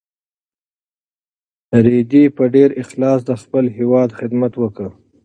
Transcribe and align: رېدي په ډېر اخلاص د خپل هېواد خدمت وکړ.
رېدي 1.85 2.23
په 2.35 2.43
ډېر 2.55 2.69
اخلاص 2.81 3.19
د 3.29 3.31
خپل 3.41 3.65
هېواد 3.77 4.09
خدمت 4.19 4.53
وکړ. 4.57 4.87